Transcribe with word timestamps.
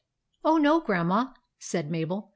"Oh, 0.43 0.57
no, 0.57 0.79
Grandma," 0.81 1.31
said 1.59 1.91
Mabel. 1.91 2.29